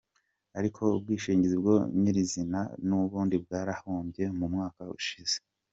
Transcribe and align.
Ariko 0.59 0.81
ubwishingizi 0.97 1.55
bwo 1.61 1.75
nyir’izina 1.99 2.59
n’ubundi 2.87 3.35
bwarahombye 3.43 4.23
mu 4.37 4.45
mwaka 4.53 4.81
ushize. 4.99 5.37